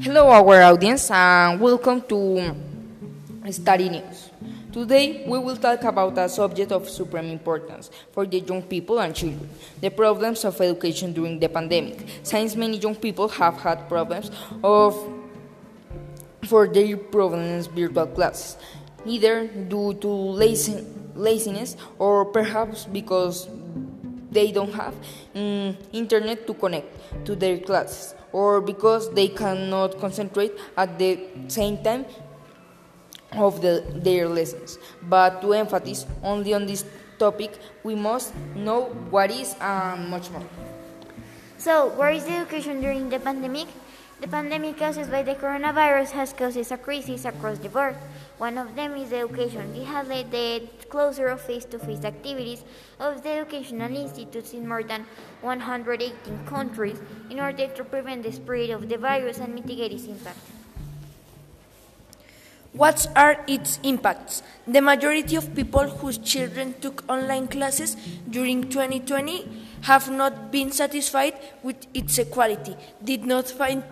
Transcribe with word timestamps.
Hello, 0.00 0.30
our 0.30 0.62
audience, 0.62 1.10
and 1.10 1.60
welcome 1.60 2.00
to 2.02 2.54
Study 3.50 3.88
News. 3.88 4.30
Today, 4.72 5.24
we 5.26 5.40
will 5.40 5.56
talk 5.56 5.82
about 5.82 6.16
a 6.18 6.28
subject 6.28 6.70
of 6.70 6.88
supreme 6.88 7.26
importance 7.26 7.90
for 8.12 8.24
the 8.24 8.38
young 8.38 8.62
people 8.62 9.00
and 9.00 9.12
children 9.12 9.50
the 9.80 9.90
problems 9.90 10.44
of 10.44 10.54
education 10.60 11.12
during 11.12 11.40
the 11.40 11.48
pandemic. 11.48 11.98
Since 12.22 12.54
many 12.54 12.78
young 12.78 12.94
people 12.94 13.26
have 13.26 13.58
had 13.58 13.88
problems 13.88 14.30
of 14.62 14.94
for 16.44 16.68
their 16.68 16.96
problems 16.96 17.66
virtual 17.66 18.06
classes, 18.06 18.56
either 19.04 19.48
due 19.48 19.94
to 19.94 20.08
lazy, 20.08 20.86
laziness 21.16 21.76
or 21.98 22.24
perhaps 22.24 22.84
because 22.84 23.48
they 24.30 24.52
don't 24.52 24.72
have 24.74 24.94
mm, 25.34 25.74
internet 25.92 26.46
to 26.46 26.54
connect 26.54 26.86
to 27.26 27.34
their 27.34 27.58
classes 27.58 28.14
or 28.38 28.60
because 28.62 29.10
they 29.18 29.26
cannot 29.26 29.98
concentrate 29.98 30.54
at 30.76 30.94
the 30.98 31.18
same 31.48 31.82
time 31.82 32.06
of 33.32 33.60
the, 33.60 33.82
their 34.06 34.28
lessons. 34.28 34.78
But 35.02 35.42
to 35.42 35.52
emphasize 35.54 36.06
only 36.22 36.54
on 36.54 36.66
this 36.66 36.84
topic, 37.18 37.58
we 37.82 37.96
must 37.96 38.32
know 38.54 38.94
what 39.10 39.30
is 39.34 39.56
and 39.60 40.08
much 40.08 40.30
more. 40.30 40.46
So, 41.58 41.88
where 41.98 42.10
is 42.14 42.22
education 42.30 42.80
during 42.80 43.10
the 43.10 43.18
pandemic? 43.18 43.66
The 44.20 44.26
pandemic 44.26 44.78
caused 44.78 45.10
by 45.12 45.22
the 45.22 45.36
coronavirus 45.36 46.10
has 46.10 46.32
caused 46.32 46.72
a 46.72 46.76
crisis 46.76 47.24
across 47.24 47.58
the 47.58 47.68
board. 47.68 47.94
One 48.38 48.58
of 48.58 48.74
them 48.74 48.96
is 48.96 49.12
education. 49.12 49.76
It 49.76 49.86
has 49.86 50.08
led 50.08 50.32
the 50.32 50.66
closure 50.90 51.28
of 51.28 51.40
face-to-face 51.40 52.04
activities 52.04 52.64
of 52.98 53.22
the 53.22 53.30
educational 53.30 53.94
institutes 53.94 54.54
in 54.54 54.66
more 54.66 54.82
than 54.82 55.06
118 55.42 56.46
countries 56.46 56.98
in 57.30 57.38
order 57.38 57.68
to 57.68 57.84
prevent 57.84 58.24
the 58.24 58.32
spread 58.32 58.70
of 58.70 58.88
the 58.88 58.98
virus 58.98 59.38
and 59.38 59.54
mitigate 59.54 59.92
its 59.92 60.06
impact. 60.06 60.38
What 62.72 63.06
are 63.14 63.44
its 63.46 63.78
impacts? 63.84 64.42
The 64.66 64.80
majority 64.82 65.36
of 65.36 65.54
people 65.54 65.88
whose 65.88 66.18
children 66.18 66.74
took 66.80 67.02
online 67.08 67.46
classes 67.46 67.96
during 68.28 68.68
2020 68.68 69.67
have 69.82 70.10
not 70.10 70.50
been 70.50 70.72
satisfied 70.72 71.34
with 71.62 71.76
its 71.94 72.18
quality, 72.30 72.76
did 73.02 73.24
not 73.24 73.48
find 73.48 73.82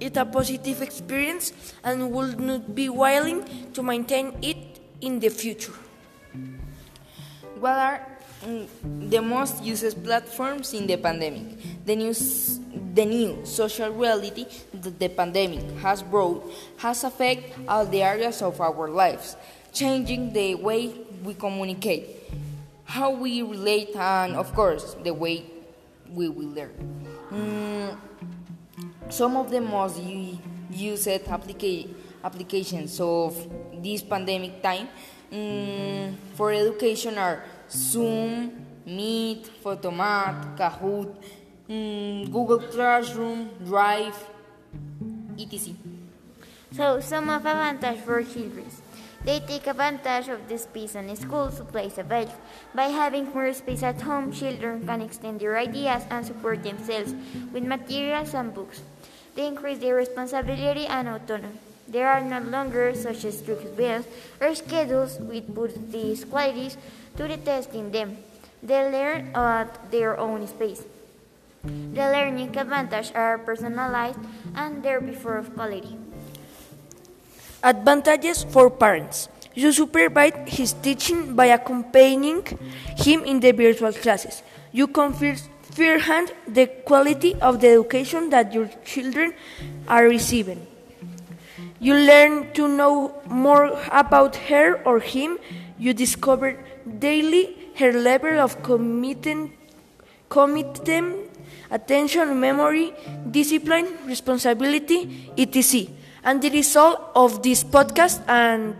it 0.00 0.16
a 0.16 0.24
positive 0.24 0.82
experience, 0.82 1.52
and 1.84 2.10
would 2.10 2.38
not 2.40 2.74
be 2.74 2.88
willing 2.88 3.72
to 3.72 3.82
maintain 3.82 4.36
it 4.42 4.80
in 5.00 5.18
the 5.20 5.28
future. 5.28 5.74
What 7.58 7.78
are 7.78 8.06
mm, 8.44 8.66
the 9.10 9.22
most 9.22 9.62
used 9.62 10.02
platforms 10.02 10.74
in 10.74 10.86
the 10.86 10.96
pandemic? 10.96 11.84
The 11.86 11.96
news 11.96 12.58
the 12.94 13.04
new 13.04 13.40
social 13.44 13.90
reality 13.90 14.46
that 14.72 14.98
the 14.98 15.08
pandemic 15.08 15.64
has 15.80 16.02
brought 16.02 16.44
has 16.76 17.04
affected 17.04 17.52
all 17.66 17.86
the 17.86 18.02
areas 18.02 18.42
of 18.42 18.60
our 18.60 18.88
lives, 18.88 19.36
changing 19.72 20.32
the 20.32 20.54
way 20.56 20.92
we 21.24 21.34
communicate, 21.34 22.06
how 22.92 23.08
we 23.08 23.40
relate, 23.40 23.96
and 23.96 24.36
of 24.36 24.52
course, 24.52 24.94
the 25.02 25.14
way 25.14 25.42
we 26.12 26.28
will 26.28 26.52
learn. 26.52 26.76
Mm, 27.32 27.96
some 29.08 29.34
of 29.40 29.50
the 29.50 29.62
most 29.62 29.96
used 29.96 31.08
applica 31.08 31.88
applications 32.22 33.00
of 33.00 33.32
this 33.80 34.02
pandemic 34.02 34.62
time 34.62 34.88
mm, 35.32 36.12
for 36.34 36.52
education 36.52 37.16
are 37.16 37.42
Zoom, 37.70 38.52
Meet, 38.84 39.48
Photomath, 39.64 40.58
Kahoot, 40.58 41.16
mm, 41.70 42.30
Google 42.30 42.60
Classroom, 42.60 43.48
Drive, 43.64 44.20
etc. 45.40 45.72
So, 46.76 47.00
some 47.00 47.30
of 47.30 47.40
advantage 47.46 48.04
for 48.04 48.22
children. 48.22 48.68
They 49.24 49.38
take 49.38 49.68
advantage 49.68 50.28
of 50.28 50.48
the 50.48 50.58
space 50.58 50.96
and 50.96 51.06
school 51.16 51.50
supplies 51.50 51.96
available. 51.96 52.34
By 52.74 52.90
having 52.90 53.30
more 53.30 53.52
space 53.52 53.82
at 53.82 54.00
home, 54.02 54.32
children 54.32 54.84
can 54.84 55.00
extend 55.00 55.38
their 55.38 55.56
ideas 55.58 56.02
and 56.10 56.26
support 56.26 56.64
themselves 56.64 57.14
with 57.52 57.62
materials 57.62 58.34
and 58.34 58.52
books. 58.52 58.82
They 59.36 59.46
increase 59.46 59.78
their 59.78 59.94
responsibility 59.94 60.86
and 60.86 61.08
autonomy. 61.08 61.54
There 61.86 62.08
are 62.08 62.20
no 62.20 62.40
longer 62.40 62.94
such 62.94 63.22
strict 63.30 63.76
bills 63.76 64.06
or 64.40 64.54
schedules 64.54 65.18
which 65.20 65.46
put 65.54 65.92
these 65.92 66.24
qualities 66.24 66.76
to 67.16 67.28
the 67.28 67.36
test 67.36 67.74
in 67.74 67.92
them. 67.92 68.18
They 68.62 68.90
learn 68.90 69.30
at 69.34 69.90
their 69.90 70.18
own 70.18 70.46
space. 70.46 70.82
The 71.62 72.10
learning 72.10 72.56
advantages 72.56 73.12
are 73.14 73.38
personalized 73.38 74.18
and 74.54 74.82
therefore 74.82 75.38
of 75.38 75.54
quality. 75.54 75.96
Advantages 77.62 78.44
for 78.44 78.70
parents. 78.70 79.28
You 79.54 79.70
supervise 79.72 80.32
his 80.46 80.72
teaching 80.72 81.36
by 81.36 81.46
accompanying 81.46 82.44
him 82.96 83.24
in 83.24 83.40
the 83.40 83.52
virtual 83.52 83.92
classes. 83.92 84.42
You 84.72 84.86
confirm 84.86 85.36
firsthand 85.70 86.32
the 86.48 86.66
quality 86.66 87.34
of 87.40 87.60
the 87.60 87.68
education 87.68 88.30
that 88.30 88.52
your 88.52 88.68
children 88.84 89.34
are 89.86 90.04
receiving. 90.04 90.66
You 91.78 91.94
learn 91.94 92.52
to 92.54 92.68
know 92.68 93.20
more 93.26 93.78
about 93.90 94.36
her 94.50 94.82
or 94.84 95.00
him. 95.00 95.38
You 95.78 95.94
discover 95.94 96.58
daily 96.98 97.56
her 97.76 97.92
level 97.92 98.40
of 98.40 98.62
commitment, 98.62 99.52
commitment 100.28 101.32
attention, 101.72 102.38
memory, 102.38 102.92
discipline, 103.30 103.88
responsibility, 104.06 105.32
etc. 105.38 105.88
And 106.24 106.40
the 106.40 106.50
result 106.50 107.10
of 107.14 107.42
this 107.42 107.64
podcast 107.64 108.22
and 108.28 108.76